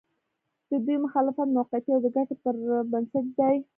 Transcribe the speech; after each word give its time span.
د 0.69 0.71
دوی 0.85 0.97
مخالفت 1.05 1.47
موقعتي 1.57 1.89
او 1.93 1.99
د 2.03 2.07
ګټې 2.15 2.35
پر 2.43 2.55
بنسټ 2.91 3.25
دی. 3.39 3.55